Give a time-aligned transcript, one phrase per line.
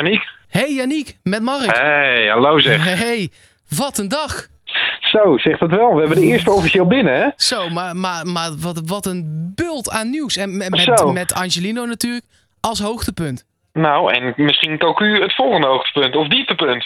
[0.00, 0.28] Janiek.
[0.48, 1.76] Hey Janiek, met Mark.
[1.76, 2.98] Hey, hallo zeg.
[2.98, 3.30] Hey,
[3.78, 4.46] wat een dag.
[5.00, 5.94] Zo, zegt het wel.
[5.94, 7.28] We hebben de eerste officieel binnen, hè?
[7.36, 10.36] Zo, maar, maar, maar wat, wat een bult aan nieuws.
[10.36, 12.24] En met, met, met Angelino natuurlijk
[12.60, 13.44] als hoogtepunt.
[13.72, 16.84] Nou, en misschien Cocu het volgende hoogtepunt of dieptepunt.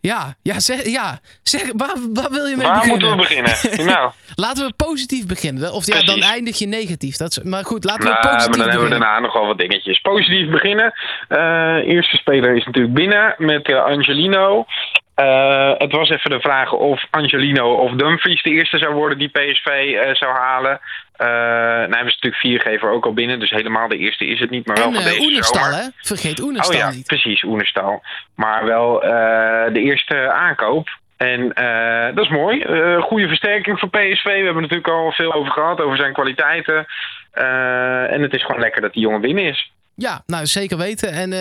[0.00, 1.18] Ja, ja, zeg, ja.
[1.42, 3.16] zeg waar, waar wil je mee Waar beginnen?
[3.16, 3.86] moeten we beginnen?
[3.94, 5.72] nou, Laten we positief beginnen.
[5.72, 7.16] Of ja, dan eindig je negatief.
[7.16, 9.00] Dat is, maar goed, laten we nou, positief maar dan hebben we beginnen.
[9.00, 10.00] daarna nog wel wat dingetjes.
[10.00, 10.92] Positief beginnen.
[11.28, 14.66] Eh, eerste speler is natuurlijk binnen met eh, Angelino.
[15.18, 19.28] Eh, het was even de vraag of Angelino of Dumfries de eerste zou worden die
[19.28, 20.80] PSV eh, zou halen.
[21.16, 24.50] Eh nou hebben ze natuurlijk viergever ook al binnen, dus helemaal de eerste is het
[24.50, 25.78] niet, maar wel En van eh deze Oenerstal, zomer.
[25.78, 25.88] hè?
[26.02, 27.06] Vergeet Oh Oenerstal ja, niet.
[27.06, 28.02] precies, Oenerstal.
[28.34, 29.00] Maar wel
[29.72, 30.88] de eerste aankoop.
[31.16, 31.48] En
[32.14, 32.64] dat is mooi.
[33.00, 34.24] Goede versterking voor PSV.
[34.24, 36.86] We hebben het natuurlijk al veel over gehad, over zijn kwaliteiten.
[38.10, 39.72] En het is gewoon lekker dat die jongen binnen is.
[39.94, 41.12] Ja, nou zeker weten.
[41.12, 41.32] En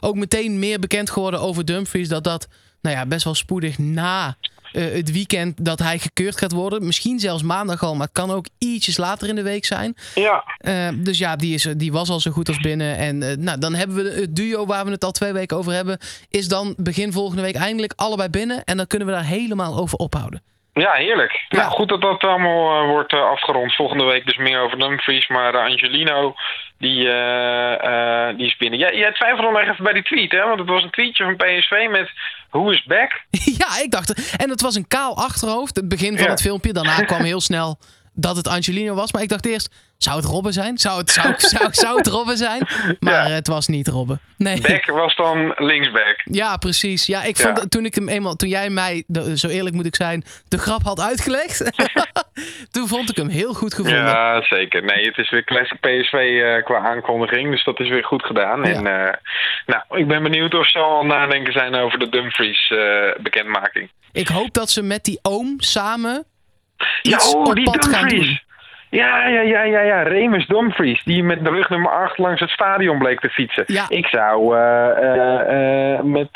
[0.00, 2.08] ook meteen meer bekend geworden over Dumfries.
[2.08, 2.48] Dat dat
[2.80, 4.36] nou ja, best wel spoedig na
[4.72, 6.86] eh, het weekend dat hij gekeurd gaat worden.
[6.86, 9.96] Misschien zelfs maandag al, maar het kan ook ietsjes later in de week zijn.
[10.14, 12.96] Ja, Eh, dus ja, die, is, die was al zo goed als binnen.
[12.96, 15.72] En eh, nou, dan hebben we het duo waar we het al twee weken over
[15.72, 15.98] hebben.
[16.28, 18.64] Is dan begin volgende week eindelijk allebei binnen.
[18.64, 20.42] En dan kunnen we daar helemaal over ophouden.
[20.72, 21.44] Ja heerlijk.
[21.48, 21.58] Ja.
[21.58, 23.74] Nou, goed dat dat allemaal eh, wordt eh, afgerond.
[23.74, 25.28] Volgende week dus meer over Dumfries.
[25.28, 26.34] Maar eh, Angelino,
[26.78, 26.96] die,
[28.36, 28.78] die is binnen.
[28.78, 30.46] Jij, jij twijfelde nog even bij die tweet, hè?
[30.46, 32.10] Want het was een tweetje van PSV met...
[32.50, 33.20] Who is back?
[33.62, 34.36] ja, ik dacht.
[34.36, 35.76] En het was een kaal achterhoofd.
[35.76, 36.30] Het begin van Ja.
[36.30, 36.72] het filmpje.
[36.72, 37.78] Daarna kwam heel snel
[38.14, 39.12] dat het Angelino was.
[39.12, 40.78] Maar ik dacht eerst, zou het Robben zijn?
[40.78, 42.68] Zou het, zou, zou, zou het Robben zijn?
[43.00, 43.34] Maar Ja.
[43.34, 44.20] het was niet Robben.
[44.36, 44.60] Nee.
[44.60, 46.20] Back was dan linksback.
[46.24, 47.06] Ja, precies.
[47.06, 47.64] Ja, ik vond Ja.
[47.68, 51.00] toen ik hem eenmaal, toen jij mij, zo eerlijk moet ik zijn, de grap had
[51.00, 51.70] uitgelegd,
[52.74, 54.04] toen vond ik hem heel goed gevonden.
[54.04, 54.84] Ja, zeker.
[54.84, 57.50] Nee, het is weer classic PSV eh, qua aankondiging.
[57.50, 58.58] Dus dat is weer goed gedaan.
[58.64, 58.72] Ja.
[58.72, 59.14] En eh,
[59.66, 63.90] nou, ik ben benieuwd of ze al nadenken zijn over de Dumfries eh, bekendmaking.
[64.12, 66.24] Ik hoop dat ze met die oom samen
[67.02, 68.40] Ja, iets oh, op die pad gaan doen.
[68.90, 70.02] Ja, ja, ja, ja, ja.
[70.02, 73.64] Remus Dumfries, die met de rug nummer 8 langs het stadion bleek te fietsen.
[73.66, 73.84] Ja.
[73.88, 76.28] Ik zou eh, eh, eh, met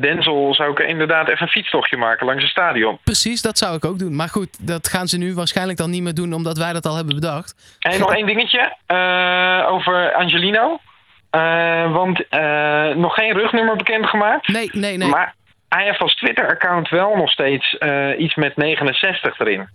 [0.00, 2.98] Denzel zou ik inderdaad even een fietstochtje maken langs het stadion.
[3.04, 4.16] Precies, dat zou ik ook doen.
[4.16, 6.96] Maar goed, dat gaan ze nu waarschijnlijk dan niet meer doen, omdat wij dat al
[6.96, 7.76] hebben bedacht.
[7.78, 8.76] En nog één dingetje
[9.68, 10.78] over Angelino.
[11.92, 12.24] Want
[12.96, 14.48] nog geen rugnummer bekendgemaakt.
[14.48, 15.08] Nee, nee, nee.
[15.08, 15.34] Maar
[15.68, 17.76] hij heeft als Twitter-account wel nog steeds
[18.18, 19.68] iets met 69 erin.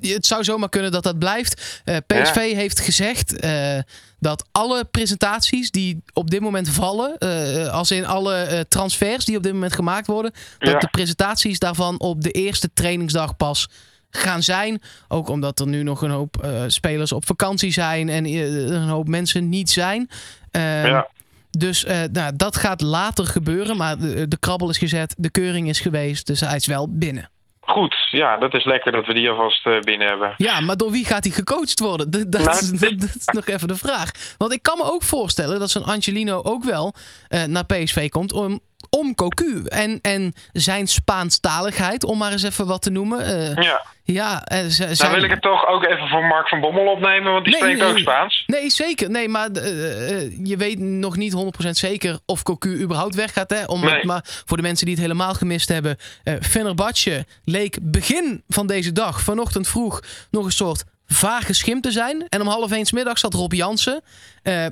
[0.00, 1.80] Het zou zomaar kunnen dat dat blijft.
[1.84, 3.78] Eh, PSV heeft gezegd eh,
[4.18, 9.42] dat alle presentaties die op dit moment vallen, eh, als in alle transfers die op
[9.42, 13.68] dit moment gemaakt worden, dat de presentaties daarvan op de eerste trainingsdag pas
[14.10, 14.82] gaan zijn.
[15.08, 19.48] Ook omdat er nu nog een hoop spelers op vakantie zijn en een hoop mensen
[19.48, 20.10] niet zijn.
[20.50, 21.08] Eh, Ja.
[21.50, 23.76] Dus nou, dat gaat later gebeuren.
[23.76, 26.26] Maar de, de krabbel is gezet, de keuring is geweest.
[26.26, 27.30] Dus hij is wel binnen.
[27.66, 30.34] Goed, ja, dat is lekker dat we die alvast eh, binnen hebben.
[30.36, 32.10] Ja, maar door wie gaat hij gecoacht worden?
[32.10, 34.10] Dat, dat, Nou, is, dat, dat is nog even de vraag.
[34.38, 36.94] Want ik kan me ook voorstellen dat zo'n Angelino ook wel
[37.28, 38.60] eh, naar PSV komt om,
[38.98, 39.62] om Cocu.
[39.64, 43.24] En, en zijn Spaanstaligheid, om maar eens even wat te noemen.
[43.56, 46.86] Eh, Ja, ja, eh, zijn- wil ik het toch ook even voor Mark van Bommel
[46.92, 47.90] opnemen, want die Nee, spreekt nee.
[47.90, 48.44] ook Spaans.
[48.46, 49.10] Nee, zeker.
[49.10, 53.50] Nee, maar eh, je weet nog niet 100% zeker of Cocu überhaupt weggaat.
[53.50, 53.64] Hè?
[53.64, 54.04] Om, Nee.
[54.04, 55.96] Maar voor de mensen die het helemaal gemist hebben.
[56.24, 60.00] eh Fenerbahce leek begin van deze dag, vanochtend vroeg,
[60.30, 62.26] nog een soort vage schim te zijn.
[62.28, 64.02] En om half één 's middag zat Rob Jansen,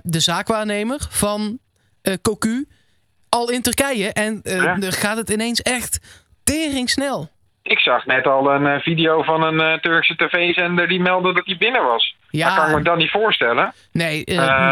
[0.03, 1.59] de zaakwaarnemer van
[2.23, 2.69] Cocu,
[3.35, 4.13] al in Turkije.
[4.13, 4.75] En Ja.
[4.75, 7.31] dan gaat het ineens echt tering snel.
[7.63, 11.47] Ik zag net al een eh, video van een eh, Turkse tv-zender die meldde dat
[11.47, 12.17] hij binnen was.
[12.31, 12.47] Ja.
[12.49, 13.73] Dat kan ik me dan niet voorstellen.
[13.93, 14.25] Nee,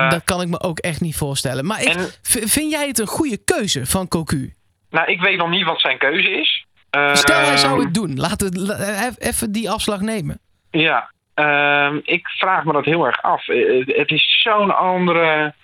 [0.09, 1.67] dat kan ik me ook echt niet voorstellen.
[1.67, 4.55] Maar En- vind jij het een goede keuze van Cocu?
[4.91, 6.65] Nou, ik weet nog niet wat zijn keuze is.
[6.91, 8.17] Eh, Stel hij zou het doen.
[8.17, 10.41] Laten we even die afslag nemen.
[10.71, 13.47] Ja, ehm, ik vraag me dat heel erg af.
[13.87, 15.55] Het is zo'n andere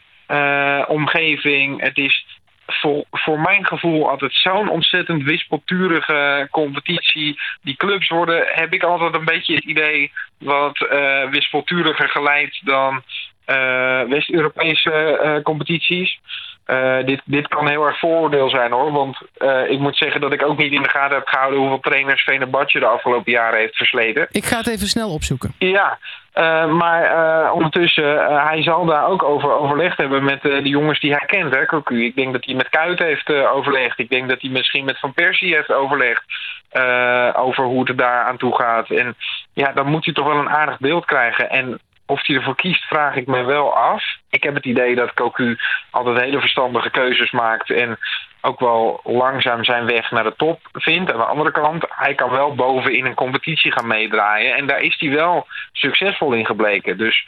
[0.88, 1.80] omgeving.
[1.80, 2.26] Het is
[2.80, 7.40] voor, voor mijn gevoel altijd zo'n ontzettend wispelturige competitie.
[7.62, 13.02] Die clubs worden, heb ik altijd een beetje het idee, wat eh wispelturiger geleid dan
[13.44, 16.20] eh, West-Europese eh, competities.
[17.04, 18.92] Dit, dit kan heel erg vooroordeel zijn hoor.
[18.92, 19.18] Want
[19.68, 22.78] ik moet zeggen dat ik ook niet in de gaten heb gehouden hoeveel trainers Venerbahce
[22.78, 24.26] de afgelopen jaren heeft versleten.
[24.30, 25.54] Ik ga het even snel opzoeken.
[25.58, 25.98] Ja,
[26.36, 31.00] eh, maar eh, ondertussen, eh, hij zal daar ook over overlegd hebben met de jongens
[31.00, 31.62] die hij kent, hè.
[31.88, 33.98] Ik denk dat hij met Kuit heeft overlegd.
[33.98, 36.22] Ik denk dat hij misschien met Van Persie heeft overlegd
[37.32, 38.90] over hoe het daar aan toe gaat.
[38.90, 39.16] En
[39.52, 41.50] ja, dan moet hij toch wel een aardig beeld krijgen.
[41.50, 44.04] En of hij ervoor kiest, vraag ik me wel af.
[44.30, 45.56] Ik heb het idee dat Cocu
[45.90, 47.98] altijd hele verstandige keuzes maakt en
[48.40, 51.12] ook wel langzaam zijn weg naar de top vindt.
[51.12, 54.56] Aan de andere kant, hij kan wel boven in een competitie gaan meedraaien.
[54.56, 56.98] En daar is hij wel succesvol in gebleken.
[56.98, 57.26] Dus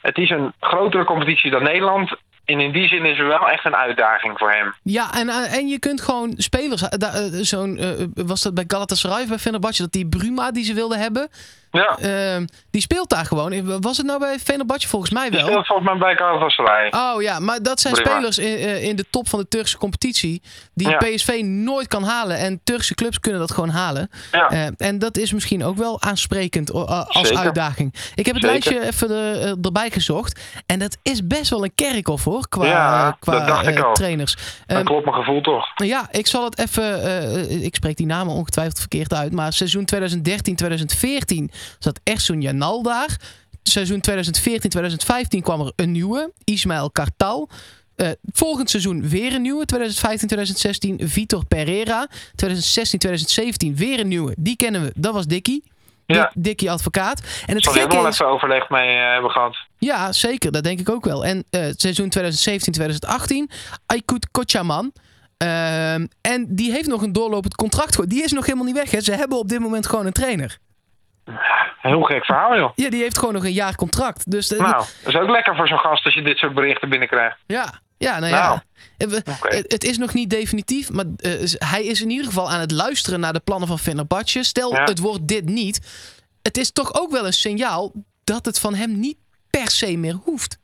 [0.00, 2.16] het is een grotere competitie dan Nederland.
[2.44, 4.74] En in die zin is er wel echt een uitdaging voor hem.
[4.82, 6.82] Ja, en, eh, en je kunt gewoon spelers...
[6.82, 6.88] Uh,
[7.30, 9.82] zo'n, uh, was dat bij Galatasaray, bij Fenerbahce...
[9.82, 11.28] dat die Bruma die ze wilden hebben...
[11.70, 11.98] Ja.
[12.36, 13.80] Uh, die speelt daar gewoon.
[13.80, 14.88] Was het nou bij Fenerbahce?
[14.88, 15.40] Volgens mij wel.
[15.40, 16.92] Die speelt volgens mij bij Galatasaray.
[16.96, 20.42] Oh ja, maar dat zijn spelers in, in de top van de Turkse competitie...
[20.74, 20.96] die Ja.
[20.96, 22.38] PSV nooit kan halen.
[22.38, 24.10] En Turkse clubs kunnen dat gewoon halen.
[24.32, 24.52] Ja.
[24.52, 27.44] Uh, en dat is misschien ook wel aansprekend uh, als Zeker.
[27.44, 27.94] uitdaging.
[28.14, 28.70] Ik heb het Zeker.
[28.72, 30.40] lijstje even er, erbij gezocht.
[30.66, 33.84] En dat is best wel een kerkhof hoor, qua, Ja, qua dat dacht ik eh,
[33.84, 33.92] al.
[33.94, 34.34] trainers.
[34.34, 35.66] Dat Ehm, klopt mijn gevoel toch.
[35.74, 37.02] ja, ik zal het even.
[37.02, 39.32] eh, ik spreek die namen ongetwijfeld verkeerd uit.
[39.32, 43.16] Maar seizoen 2013-2014 zat Ersun Janal daar.
[43.62, 47.48] Seizoen 2014-2015 kwam er een nieuwe, Ismaël Kartal.
[47.96, 52.08] Eh, volgend seizoen weer een nieuwe, 2015-2016, Vitor Pereira.
[52.36, 55.64] 2016-2017 weer een nieuwe, die kennen we, dat was Dikkie.
[56.06, 56.30] Ja.
[56.34, 57.20] Dik- Dikkie advocaat.
[57.46, 59.56] En het ik gekke even overleg mee eh, hebben gehad.
[59.78, 60.52] Ja, zeker.
[60.52, 61.24] Dat denk ik ook wel.
[61.24, 63.54] En eh, seizoen 2017-2018,
[63.86, 64.92] Aykut Kocaman.
[65.36, 68.08] Ehm, en die heeft nog een doorlopend contract.
[68.10, 68.90] Die is nog helemaal niet weg.
[68.90, 69.00] Hè.
[69.00, 70.58] Ze hebben op dit moment gewoon een trainer.
[71.80, 72.70] Heel gek verhaal, joh.
[72.74, 74.30] Ja, die heeft gewoon nog een jaar contract.
[74.30, 74.72] Dus de- Nou,
[75.02, 77.36] dat is ook lekker voor zo'n gast als je dit soort berichten binnenkrijgt.
[77.46, 78.46] ja, ja, nou ja.
[78.48, 78.58] Nou.
[78.96, 79.22] Eh, we-
[79.56, 82.70] het, het is nog niet definitief, maar eh, hij is in ieder geval aan het
[82.70, 84.42] luisteren naar de plannen van Fenerbahce.
[84.42, 84.84] Stel, Ja.
[84.84, 85.80] het wordt dit niet.
[86.42, 87.92] Het is toch ook wel een signaal
[88.24, 89.16] dat het van hem niet
[89.58, 90.58] per se meer hoeft.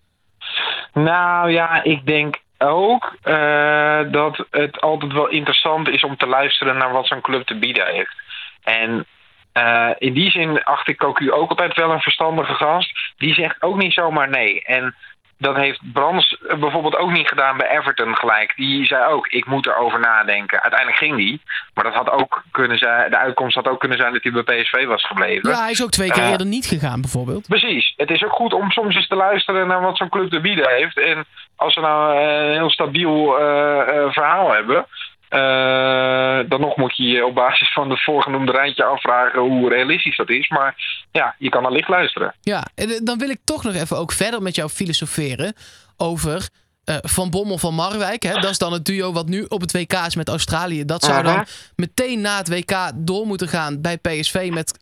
[0.93, 6.77] Nou ja, ik denk ook eh, dat het altijd wel interessant is om te luisteren
[6.77, 8.15] naar wat zo'n club te bieden heeft.
[8.63, 9.07] En
[9.53, 12.93] eh, in die zin acht ik Cocu ook altijd wel een verstandige gast.
[13.17, 14.63] Die zegt ook niet zomaar nee.
[14.63, 14.95] En
[15.41, 18.53] dat heeft Brands bijvoorbeeld ook niet gedaan bij Everton gelijk.
[18.57, 20.61] Die zei ook, ik moet erover nadenken.
[20.61, 21.41] Uiteindelijk ging die.
[21.75, 24.43] Maar dat had ook kunnen zijn, de uitkomst had ook kunnen zijn dat hij bij
[24.63, 25.51] PSV was gebleven.
[25.51, 26.31] Ja, hij is ook twee keer Eh.
[26.31, 27.47] eerder niet gegaan, bijvoorbeeld.
[27.49, 27.93] Precies.
[27.97, 30.69] Het is ook goed om soms eens te luisteren naar wat zo'n club te bieden
[30.71, 30.99] heeft.
[30.99, 31.25] En
[31.57, 34.87] als ze nou een heel stabiel eh, eh, verhaal hebben.
[35.31, 40.17] Eh, dan nog moet je je op basis van het voorgenoemde rijtje afvragen hoe realistisch
[40.17, 40.49] dat is.
[40.49, 40.75] Maar
[41.11, 42.35] ja, je kan allicht luisteren.
[42.41, 45.55] Ja, en eh, dan wil ik toch nog even ook verder met jou filosoferen
[45.97, 46.49] over
[46.85, 48.23] eh, Van Bommel van Marwijk.
[48.23, 48.33] Hè?
[48.33, 50.85] Dat is dan het duo wat nu op het WK is met Australië.
[50.85, 51.45] Dat zou dan
[51.77, 54.77] meteen na het WK door moeten gaan bij PSV met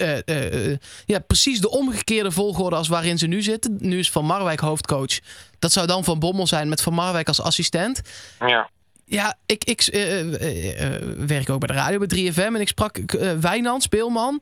[1.07, 3.77] ja, precies de omgekeerde volgorde als waarin ze nu zitten.
[3.81, 5.19] Nu is Van Marwijk hoofdcoach.
[5.59, 8.03] Dat zou dan Van Bommel zijn met Van Marwijk als assistent.
[8.39, 8.69] Ja.
[9.09, 12.69] Ja, ik, ik eh, eh, eh, werk ook bij de radio bij 3FM en ik
[12.69, 12.99] sprak
[13.41, 14.41] Wijnand, speelman.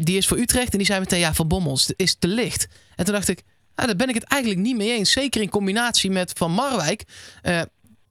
[0.00, 2.68] Die is voor Utrecht en die zei meteen, ja, Van Bommel is- te licht.
[2.96, 3.42] En toen dacht ik,
[3.74, 5.10] nou, daar ben ik het eigenlijk niet mee eens.
[5.10, 7.02] Zeker in combinatie met Van Marwijk.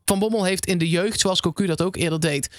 [0.05, 2.49] Van Bommel heeft in de jeugd, zoals Cocu dat ook eerder deed...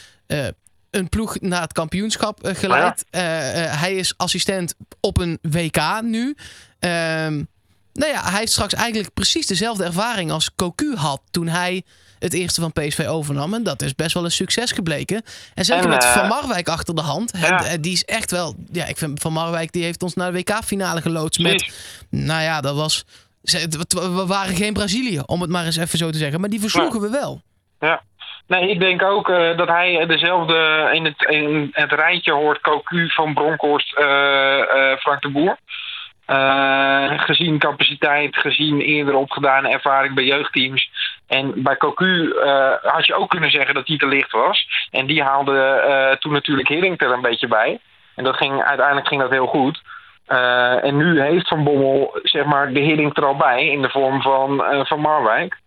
[0.90, 3.04] een ploeg naar het kampioenschap geleid.
[3.10, 3.20] Eh,
[3.80, 6.36] hij is assistent op een WK nu.
[6.78, 7.42] Ehm,
[7.92, 11.82] nou ja, hij heeft straks eigenlijk precies dezelfde ervaring als Cocu had toen hij
[12.22, 13.54] het eerste van PSV overnam.
[13.54, 15.22] En dat is best wel een succes gebleken.
[15.54, 17.32] En zeker En, met eh, Van Marwijk achter de hand.
[17.40, 17.58] ja.
[17.58, 18.54] d- Die is echt wel...
[18.72, 21.72] Ja, ik vind Van Marwijk die heeft ons naar de WK-finale geloodst met...
[22.10, 23.04] Nou ja, dat was...
[23.88, 26.40] We waren geen Brazilië, om het maar eens even zo te zeggen.
[26.40, 27.42] Maar die versloegen we wel.
[27.80, 28.02] Ja.
[28.46, 32.60] Nee, ik denk ook eh, dat hij dezelfde in het, in het rijtje hoort.
[32.60, 35.58] Cocu van Bronkhorst, eh, eh, Frank de Boer.
[36.32, 40.90] Eh, gezien capaciteit, gezien eerder opgedane ervaring bij jeugdteams.
[41.28, 44.66] En bij Cocu eh, had je ook kunnen zeggen dat hij te licht was.
[44.90, 47.80] En die haalde eh, toen natuurlijk Hering er een beetje bij.
[48.14, 49.82] En dat ging, uiteindelijk ging dat heel goed.
[50.82, 54.22] En nu heeft Van Bommel zeg maar, de Hering er al bij in de vorm
[54.22, 55.58] van, van Marwijk.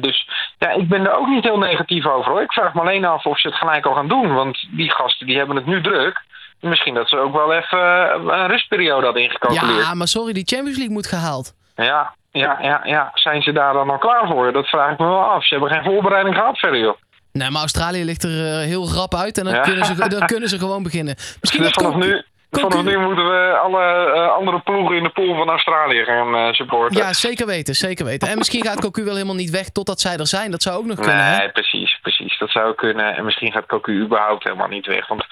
[0.00, 0.28] Dus
[0.58, 2.30] ja, ik ben er ook niet heel negatief over.
[2.30, 2.42] Hoor.
[2.42, 4.34] Ik vraag me alleen af of ze het gelijk al gaan doen.
[4.34, 6.22] Want die gasten die hebben het nu druk.
[6.60, 9.84] Misschien dat ze ook wel even eh, een rustperiode hadden ingecalculeerd.
[9.86, 11.54] Ja, maar sorry, die Champions League moet gehaald.
[11.76, 13.10] Ja, ja, ja, ja.
[13.14, 14.52] Zijn ze daar dan al klaar voor?
[14.52, 15.46] Dat vraag ik me wel af.
[15.46, 16.96] Ze hebben geen voorbereiding gehad verder, joh.
[17.32, 19.38] Nee, maar Australië ligt er eh, heel rap uit.
[19.38, 19.60] En dan, Ja.
[19.60, 21.14] kunnen, ze, dan kunnen ze gewoon beginnen.
[21.40, 25.36] Misschien Dus vanaf nu, vanaf nu moeten we alle eh, andere ploegen in de pool
[25.36, 26.96] van Australië gaan supporten.
[26.96, 28.28] Ja, zeker weten, zeker weten.
[28.28, 30.50] En misschien gaat Cocu wel helemaal niet weg totdat zij er zijn.
[30.50, 31.24] Dat zou ook nog kunnen.
[31.24, 31.36] hè?
[31.36, 32.38] Nee, precies, precies.
[32.38, 33.16] Dat zou kunnen.
[33.16, 35.06] En misschien gaat Cocu überhaupt helemaal niet weg.
[35.08, 35.24] Want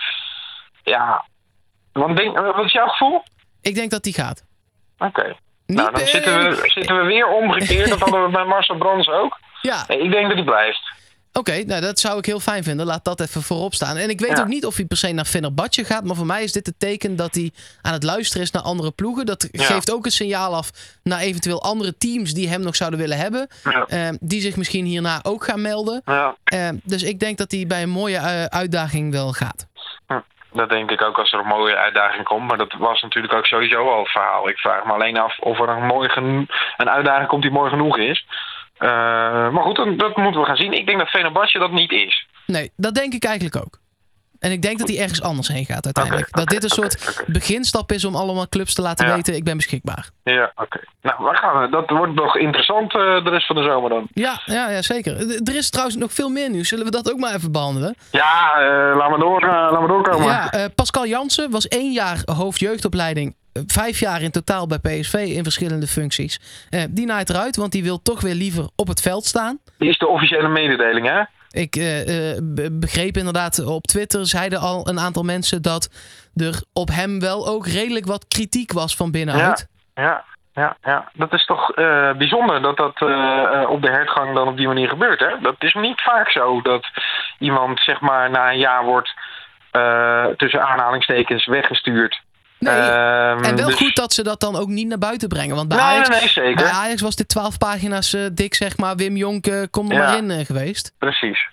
[0.88, 1.24] ja,
[1.92, 3.22] want denk, wat is jouw gevoel?
[3.60, 4.44] Ik denk dat die gaat.
[4.98, 5.36] Oké.
[5.66, 7.88] Nou, dan zitten we, zitten we weer omgekeerd.
[7.88, 9.38] Dat hadden we bij Marcel Brands ook.
[9.62, 10.80] Ja, Nee, ik denk dat hij blijft.
[11.32, 12.86] Oké, nou dat zou ik heel fijn vinden.
[12.86, 13.96] Laat dat even voorop staan.
[13.96, 14.40] En ik weet Ja.
[14.42, 16.04] ook niet of hij per se naar Fenerbahce gaat.
[16.04, 17.52] Maar voor mij is dit het teken dat hij
[17.82, 19.26] aan het luisteren is naar andere ploegen.
[19.26, 19.64] Dat Ja.
[19.64, 20.70] geeft ook een signaal af
[21.02, 23.48] naar eventueel andere teams die hem nog zouden willen hebben.
[23.64, 23.84] Ja.
[23.88, 26.02] eh, die zich misschien hierna ook gaan melden.
[26.04, 29.66] Ja, Eh, dus ik denk dat hij bij een mooie eh, uitdaging wel gaat.
[30.58, 32.48] Dat denk ik ook als er een mooie uitdaging komt.
[32.48, 34.48] Maar dat was natuurlijk ook sowieso al het verhaal.
[34.48, 36.08] Ik vraag me alleen af of er een, mooi
[36.76, 38.26] een uitdaging komt die mooi genoeg is.
[38.78, 38.88] Eh,
[39.50, 40.72] maar goed, dat moeten we gaan zien.
[40.72, 42.26] Ik denk dat Fenerbahce dat niet is.
[42.46, 43.78] Nee, dat denk ik eigenlijk ook.
[44.38, 46.28] En ik denk dat hij ergens anders heen gaat uiteindelijk.
[46.36, 49.14] Dat dit een soort beginstap is om allemaal clubs te laten Ja.
[49.14, 50.10] weten: ik ben beschikbaar.
[50.22, 50.80] Ja, oké.
[51.02, 51.68] Nou, waar gaan we?
[51.70, 54.08] Dat wordt nog interessant eh, de rest van de zomer dan.
[54.12, 55.40] Ja, ja, ja zeker.
[55.44, 56.68] Er is trouwens nog veel meer nieuws.
[56.68, 57.94] Zullen we dat ook maar even behandelen?
[58.10, 60.26] Ja, eh, laat, maar door, eh, laat maar doorkomen.
[60.26, 63.36] Ja, Pascal Jansen was één jaar hoofdjeugdopleiding.
[63.66, 66.40] Vijf jaar in totaal bij PSV in verschillende functies.
[66.90, 69.58] Die naait eruit, want die wil toch weer liever op het veld staan.
[69.78, 71.22] Die is de officiële mededeling, hè?
[71.64, 75.88] Ik eh, eh, be- begreep inderdaad op Twitter, zeiden al een aantal mensen dat
[76.34, 79.68] er op hem wel ook redelijk wat kritiek was van binnenuit.
[79.94, 81.10] Ja, ja, ja.
[81.12, 83.02] Dat is toch eh, bijzonder dat dat
[83.68, 85.20] op de hertgang dan op die manier gebeurt.
[85.20, 85.40] Hè?
[85.40, 86.86] Dat is niet vaak zo dat
[87.38, 89.10] iemand zeg maar na een jaar wordt
[90.36, 92.20] tussen aanhalingstekens weggestuurd.
[92.58, 95.56] Nee, Ehm, en wel dus- goed dat ze dat dan ook niet naar buiten brengen.
[95.56, 96.54] Want bij Nee, Ajax, nee, zeker.
[96.54, 98.96] bij Ajax was dit 12 pagina's eh, dik, zeg maar.
[98.96, 100.06] Wim Jonk, kom er Ja.
[100.06, 100.94] maar in eh, geweest.
[100.98, 101.46] Precies.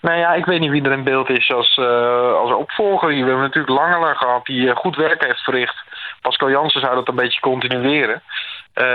[0.00, 3.08] Nou ja, ik weet niet wie er in beeld is als, eh, als opvolger.
[3.08, 5.76] We hebben natuurlijk Langeler gehad die goed werk heeft verricht.
[6.20, 8.22] Pascal Jansen zou dat een beetje continueren.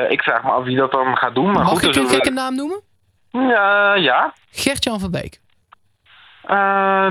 [0.09, 1.51] Ik vraag me af wie dat dan gaat doen.
[1.51, 2.81] Maar Mag goed, ik dus een we- gekke naam noemen?
[3.31, 4.33] Ja, ja.
[4.51, 5.39] Gert-Jan van Beek.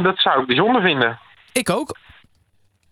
[0.02, 1.18] Dat zou ik bijzonder vinden.
[1.52, 1.96] Ik ook.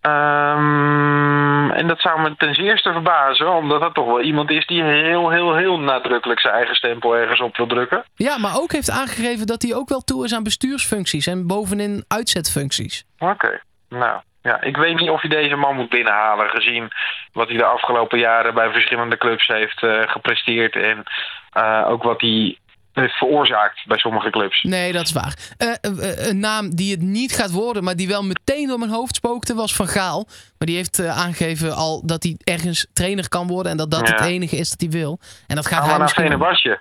[0.00, 4.82] Ehm, en dat zou me ten zeerste verbazen, omdat dat toch wel iemand is die
[4.82, 8.04] heel, heel, heel nadrukkelijk zijn eigen stempel ergens op wil drukken.
[8.14, 12.04] Ja, maar ook heeft aangegeven dat hij ook wel toe is aan bestuursfuncties en bovenin
[12.08, 13.04] uitzetfuncties.
[13.18, 14.20] Oké, nou.
[14.42, 16.88] Ja, ik weet niet of je deze man moet binnenhalen, gezien
[17.32, 21.04] wat hij de afgelopen jaren bij verschillende clubs heeft eh, gepresteerd en
[21.52, 22.58] eh, ook wat hij
[22.92, 24.62] heeft veroorzaakt bij sommige clubs.
[24.62, 25.36] Nee, dat is waar.
[25.56, 28.90] Eh, eh, een naam die het niet gaat worden, maar die wel meteen door mijn
[28.90, 30.24] hoofd spookte, was Van Gaal.
[30.58, 34.08] Maar die heeft eh, aangegeven al dat hij ergens trainer kan worden en dat dat
[34.08, 34.14] Ja.
[34.14, 35.18] het enige is dat hij wil.
[35.46, 36.24] En dat gaat Ga hij naar misschien...
[36.24, 36.80] Fenerbahce.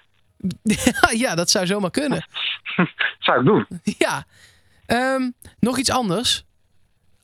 [1.25, 2.25] ja, dat zou zomaar kunnen.
[3.19, 3.67] zou ik doen.
[3.97, 4.23] Ja.
[4.85, 6.43] Ehm, nog iets anders.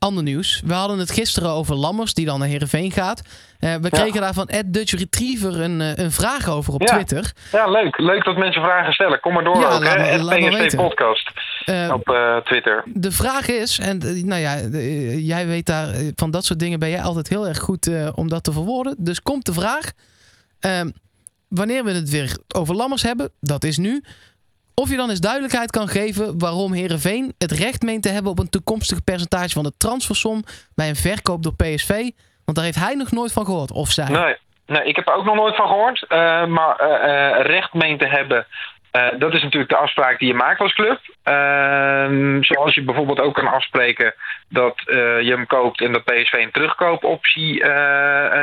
[0.06, 0.62] Ander nieuws.
[0.66, 3.20] We hadden het gisteren over Lammers, die dan naar Heerenveen gaat.
[3.58, 3.88] Eh, we Ja.
[3.88, 6.86] kregen daar van Ed Dutch Retriever een, eh, een vraag over op Ja.
[6.94, 7.32] Twitter.
[7.52, 7.98] Ja, leuk.
[7.98, 9.20] Leuk dat mensen vragen stellen.
[9.20, 10.18] Kom maar door Ja, ook, laat hè.
[10.22, 10.76] laat PSV.
[10.76, 11.30] Podcast
[11.64, 12.82] Eh, op Twitter.
[12.86, 14.56] de vraag is, en nou ja,
[15.16, 18.44] jij weet daar van dat soort dingen ben jij altijd heel erg goed om dat
[18.44, 18.94] te verwoorden.
[18.98, 19.90] Dus komt de vraag.
[20.60, 20.90] ehm,
[21.48, 24.02] wanneer we het weer over Lammers hebben, dat is nu.
[24.82, 28.38] Of je dan eens duidelijkheid kan geven waarom Herenveen het recht meent te hebben op
[28.38, 31.90] een toekomstig percentage van de transfersom bij een verkoop door PSV.
[32.44, 33.72] Want daar heeft hij nog nooit van gehoord.
[33.72, 34.08] Of zij.
[34.08, 36.04] Nee, nee, ik heb er ook nog nooit van gehoord.
[36.08, 38.46] Eh, maar eh, eh, recht meen te hebben,
[39.18, 41.00] dat is natuurlijk de afspraak die je maakt als club.
[41.22, 44.14] Ehm, zoals je bijvoorbeeld ook kan afspreken
[44.48, 47.64] dat je hem koopt en dat PSV een terugkoopoptie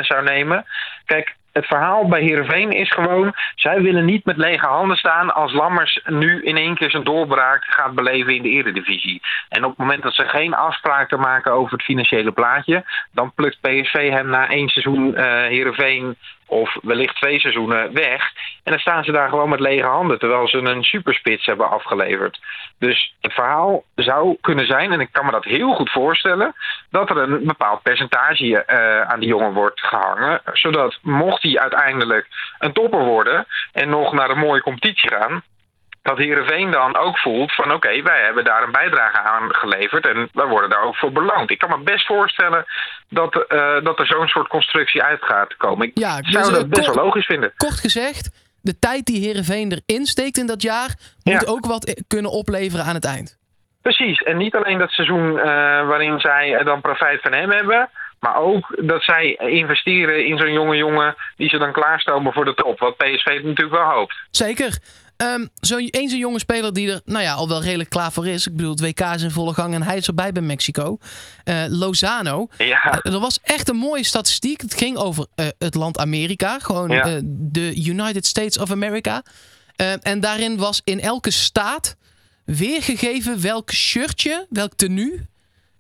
[0.02, 0.66] zou nemen.
[1.06, 3.33] Kijk, het verhaal bij Heerenveen is gewoon...
[3.55, 7.63] zij willen niet met lege handen staan als Lammers nu in één keer zijn doorbraak
[7.65, 9.22] gaat beleven in de eredivisie.
[9.50, 12.83] En op het moment dat ze geen afspraken maken over het financiële plaatje...
[13.12, 16.17] dan plukt PSV hem na één seizoen eh Heerenveen
[16.48, 18.32] of wellicht twee seizoenen weg.
[18.64, 20.20] En dan staan ze daar gewoon met lege handen...
[20.20, 22.40] terwijl ze een superspits hebben afgeleverd.
[22.80, 26.56] Dus het verhaal zou kunnen zijn, en ik kan me dat heel goed voorstellen...
[26.90, 30.42] dat er een bepaald percentage eh, aan die jongen wordt gehangen.
[30.54, 32.28] Zodat mocht hij uiteindelijk
[32.60, 33.46] een topper worden...
[33.72, 35.44] en nog naar een mooie competitie gaan
[36.03, 40.29] dat Heerenveen dan ook voelt van oké, wij hebben daar een bijdrage aan geleverd en
[40.33, 41.51] wij worden daar ook voor beloond.
[41.51, 42.65] Ik kan me best voorstellen
[43.10, 45.88] dat, eh, dat er zo'n soort constructie uit gaat komen.
[45.88, 47.53] Ik Ja, zou dus, dat eh, best kort- wel logisch vinden.
[47.57, 48.29] Kort gezegd,
[48.62, 51.48] de tijd die Herenveen erin steekt in dat jaar, moet Ja.
[51.51, 53.38] ook wat kunnen opleveren aan het eind.
[53.81, 55.43] Precies, en niet alleen dat seizoen eh,
[55.88, 60.75] waarin zij dan profijt van hem hebben, maar ook dat zij investeren in zo'n jonge
[60.75, 62.79] jongen die ze dan klaarstomen voor de top.
[62.79, 64.15] Wat PSV natuurlijk wel hoopt.
[64.31, 64.77] Zeker.
[65.24, 68.27] Ehm zo, eens een jonge speler die er nou ja, al wel redelijk klaar voor
[68.27, 68.48] is.
[68.48, 70.98] Ik bedoel, het WK is in volle gang en hij is erbij bij Mexico.
[71.44, 72.48] Eh, Lozano.
[72.58, 74.62] Ja, Eh, er was echt een mooie statistiek.
[74.62, 76.60] Het ging over eh, het land Amerika.
[76.60, 77.20] Gewoon Ja.
[77.25, 79.24] de United States of America.
[80.01, 81.96] En daarin was in elke staat
[82.46, 85.25] weergegeven welk shirtje, welk tenue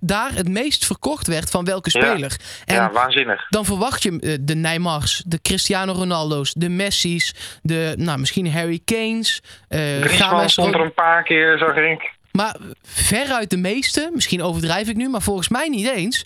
[0.03, 2.01] daar het meest verkocht werd van welke Ja.
[2.05, 2.35] speler.
[2.65, 3.45] En ja, waanzinnig.
[3.49, 8.79] dan verwacht je eh, de Neymars, de Cristiano Ronaldo's, de Messi's, de, nou, misschien Harry
[8.85, 9.41] Kane's.
[9.67, 12.11] eh Griezmann stond er een paar keer, zag ik.
[12.31, 16.25] Maar veruit de meeste, misschien overdrijf ik nu, maar volgens mij niet eens,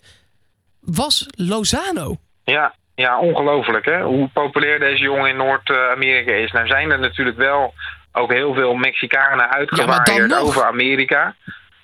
[0.79, 2.15] was Lozano.
[2.43, 4.01] Ja, ja ongelooflijk hè.
[4.03, 6.51] Hoe populair deze jongen in Noord-Amerika is.
[6.51, 7.73] Nou zijn er natuurlijk wel
[8.11, 11.35] ook heel veel Mexicanen Ja, uitgewaaid over Amerika.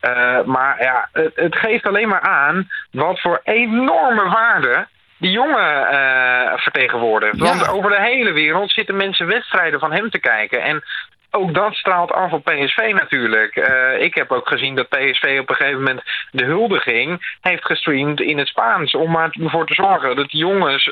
[0.04, 5.90] Eh, maar ja, het, het geeft alleen maar aan wat voor enorme waarde die jongen
[5.90, 7.38] eh, vertegenwoordigt.
[7.38, 7.44] Ja.
[7.44, 10.62] Want over de hele wereld zitten mensen wedstrijden van hem te kijken.
[10.62, 10.84] En
[11.32, 13.56] ook dat straalt af op PSV natuurlijk.
[13.56, 18.22] Eh, ik heb ook gezien dat PSV op een gegeven moment de huldiging heeft gestreamd
[18.22, 18.96] in het Spaans.
[18.96, 20.92] Om maar ervoor te zorgen dat jongens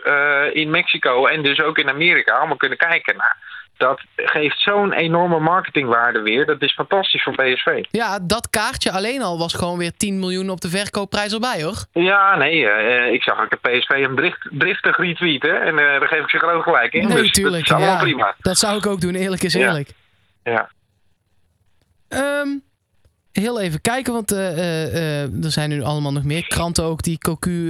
[0.54, 3.18] in Mexico en dus ook in Amerika allemaal kunnen kijken.
[3.18, 3.32] Nou,
[3.82, 6.46] dat geeft zo'n enorme marketingwaarde weer.
[6.46, 7.84] Dat is fantastisch voor PSV.
[7.92, 11.86] Ja, dat kaartje alleen al was gewoon weer 10 miljoen op de verkoopprijs erbij hoor.
[11.92, 15.62] Ja, nee, eh, ik zag ook de PSV hem drift, driftig retweeten.
[15.62, 17.08] En eh, daar geef ik ze groot gelijk in.
[17.08, 17.68] Nee, dus tuurlijk.
[17.68, 18.12] dat is allemaal ja.
[18.12, 18.36] prima.
[18.40, 19.60] Dat zou ik ook doen, eerlijk is Ja.
[19.68, 19.90] eerlijk.
[20.44, 20.70] Ja.
[22.08, 22.48] Ehm,
[23.32, 27.02] heel even kijken, want eh, eh, eh, er zijn nu allemaal nog meer kranten ook
[27.04, 27.70] die Cocu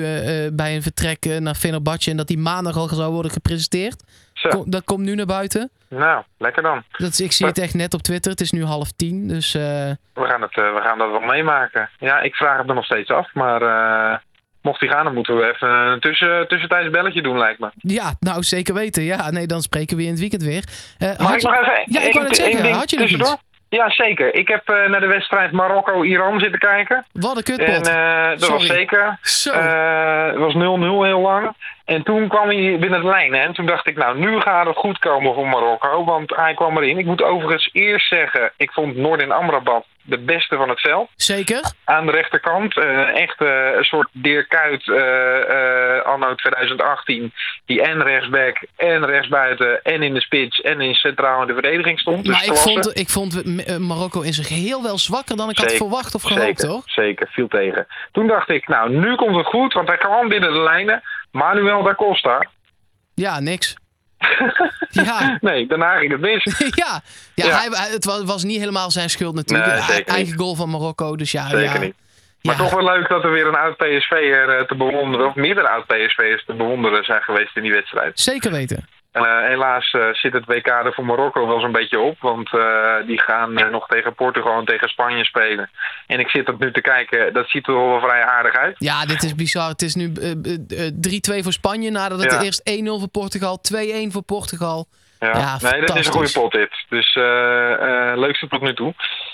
[0.54, 4.04] bij een vertrek naar Fenerbahce en dat die maandag al zou worden gepresenteerd.
[4.50, 5.70] Kom- dat komt nu naar buiten.
[5.88, 6.84] nou, lekker dan.
[6.98, 8.32] Dat is, ik zie het echt net op Twitter.
[8.32, 11.90] Het is nu half tien, dus We gaan, het, we gaan dat wel meemaken.
[12.00, 13.34] Ja, ik vraag het er nog steeds af.
[13.34, 13.62] Maar
[14.62, 17.70] mocht hij gaan, dan moeten we even een tussen, tussentijds belletje doen, lijkt me.
[17.76, 19.04] ja, nou zeker weten.
[19.04, 20.64] Ja, nee, dan spreken we in het weekend weer.
[21.00, 23.34] Mag ik je- nog even Ja, ik wou zeggen, ding had je nog tussendoor?
[23.34, 23.51] iets?
[23.78, 24.36] Ja, zeker.
[24.36, 27.06] Ik heb eh, naar de wedstrijd Marokko-Iran zitten kijken.
[27.12, 27.88] Wat een En kutpot.
[27.88, 29.18] eh, dat was zeker.
[29.22, 29.52] Zo.
[29.52, 30.58] Eh, het was 0-0
[31.04, 31.54] heel lang.
[31.86, 33.42] En toen kwam hij binnen de lijnen.
[33.42, 36.04] En toen dacht ik, nou, nu gaat het goed komen voor Marokko.
[36.04, 36.98] Want hij kwam erin.
[36.98, 41.10] Ik moet overigens eerst zeggen, ik vond Noordin Amrabat de beste van het veld.
[41.16, 41.72] Zeker?
[41.84, 42.78] Aan de rechterkant.
[42.78, 47.34] eh, echt eh, een soort Dirk Kuyt eh, anno 2018.
[47.66, 52.00] Die en rechtsback en rechtsbuiten en in de spits en in centraal in de verdediging
[52.00, 52.26] stond.
[52.26, 55.74] Dus maar ik vond, ik vond Marokko in zijn geheel wel zwakker dan ik had
[55.74, 56.82] verwacht of gehoopt, zeker, hoor.
[56.86, 57.88] Zeker, viel tegen.
[58.12, 61.02] Toen dacht ik, nou, nu komt het goed, want hij kwam binnen de lijnen.
[61.32, 62.50] Manuel da Costa.
[63.14, 63.76] Ja, niks.
[64.92, 65.38] Ja.
[65.42, 66.44] Nee, daarna ging het mis.
[66.84, 67.02] ja,
[67.36, 67.60] ja, Ja.
[67.60, 69.88] Hij, het was, was niet helemaal zijn schuld natuurlijk.
[69.88, 71.48] Nee, Eigen goal van Marokko, dus ja.
[71.48, 71.80] Zeker ja.
[71.80, 71.96] niet.
[72.42, 75.70] Maar toch wel leuk dat er weer een oud PSV'er eh, te bewonderen, of meerdere
[75.70, 78.20] oud PSV'ers te bewonderen zijn geweest in die wedstrijd.
[78.20, 78.88] Zeker weten.
[79.12, 82.16] Eh, helaas eh, zit het WK er voor Marokko wel zo'n beetje op.
[82.20, 82.62] Want eh,
[83.08, 85.70] die gaan nog tegen Portugal en tegen Spanje spelen.
[86.08, 87.34] En ik zit dat nu te kijken.
[87.34, 88.76] Dat ziet er wel vrij aardig uit.
[88.78, 89.70] Ja, dit is bizar.
[89.70, 90.94] Het is nu eh, eh, eh,
[91.40, 92.42] 3-2 voor Spanje nadat het Ja.
[92.42, 94.88] eerst 1-0 voor Portugal, 2-1 voor Portugal.
[95.20, 95.30] Ja.
[95.38, 96.86] Ja, nee, dat is een goede pot dit.
[96.90, 98.94] Dus eh eh, leukste tot nu toe.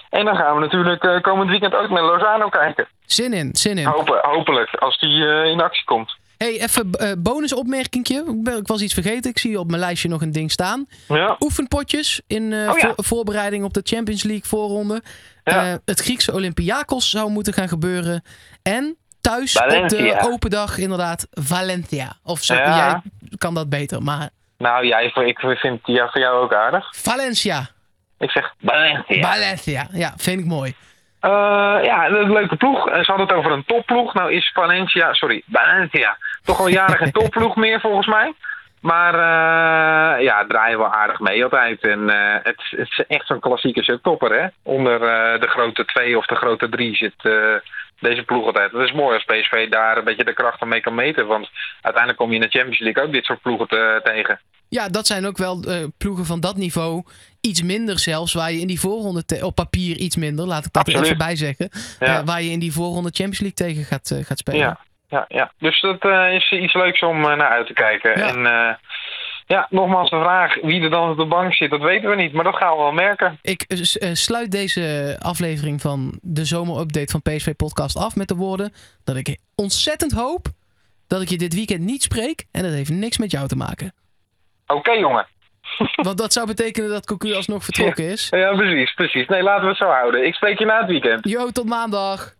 [0.09, 2.87] En dan gaan we natuurlijk komend weekend ook naar Lozano kijken.
[3.05, 3.85] Zin in, zin in.
[3.85, 6.15] Hopen, hopelijk, als die in actie komt.
[6.37, 8.23] Hey, even eh bonusopmerkingje.
[8.57, 9.31] Ik, was iets vergeten.
[9.31, 10.87] Ik zie op mijn lijstje nog een ding staan.
[11.07, 12.93] Ja, Oefenpotjes in eh, Oh ja.
[12.95, 15.01] voorbereiding op de Champions League voorronde.
[15.43, 15.71] Ja.
[15.71, 18.23] Eh, het Griekse Olympiakos zou moeten gaan gebeuren.
[18.63, 22.13] En thuis op de open dag inderdaad Valencia.
[22.23, 23.01] Of zo, jij
[23.37, 24.03] kan dat beter.
[24.03, 26.95] Maar nou ja, ik, vind die voor jou ook aardig.
[26.95, 27.67] Valencia.
[28.19, 29.33] Ik zeg Valencia.
[29.33, 29.87] Valencia.
[29.91, 30.75] Ja, vind ik mooi.
[31.21, 32.83] Ja, een leuke ploeg.
[32.83, 34.13] Ze hadden het over een topploeg.
[34.13, 38.33] Nou is Valencia, sorry, Valencia, toch al jaren geen topploeg meer volgens mij.
[38.81, 41.81] Maar eh, ja, draaien wel aardig mee altijd.
[41.81, 44.47] En eh, het, het is echt zo'n klassieke subtopper, hè.
[44.63, 47.21] Onder eh, de grote twee of de grote drie zit
[47.99, 48.71] deze ploeg altijd.
[48.71, 51.27] Dat is mooi als PSV daar een beetje de kracht van mee kan meten.
[51.27, 51.49] Want
[51.81, 54.39] uiteindelijk kom je in de Champions League ook dit soort ploegen te- tegen.
[54.69, 55.63] Ja, dat zijn ook wel
[55.97, 57.03] ploegen van dat niveau.
[57.41, 59.23] Iets minder zelfs, waar je in die voorronde...
[59.41, 61.69] op papier iets minder, laat ik dat er even bij zeggen.
[61.99, 62.23] Ja.
[62.23, 64.59] Waar je in die voorronde Champions League tegen gaat, gaat spelen.
[64.59, 65.51] Ja, ja, ja.
[65.59, 68.19] Dus dat eh, is iets leuks om eh, naar uit te kijken.
[68.19, 68.27] Ja.
[68.27, 68.75] En eh,
[69.45, 72.33] ja, nogmaals de vraag wie er dan op de bank zit, dat weten we niet.
[72.33, 73.39] Maar dat gaan we wel merken.
[73.41, 73.65] Ik
[74.13, 79.37] sluit deze aflevering van de zomerupdate van PSV Podcast af met de woorden dat ik
[79.55, 80.47] ontzettend hoop
[81.07, 82.45] dat ik je dit weekend niet spreek.
[82.51, 83.93] En dat heeft niks met jou te maken.
[84.67, 85.27] Oké, jongen.
[85.95, 88.27] Want dat zou betekenen dat Cocu alsnog vertrokken is.
[88.29, 89.27] Ja, precies, precies.
[89.27, 90.25] Nee, laten we het zo houden.
[90.25, 91.29] Ik spreek je na het weekend.
[91.29, 92.36] Jo, tot maandag.